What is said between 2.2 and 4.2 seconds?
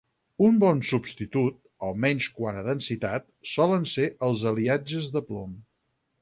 quant a densitat, solen ser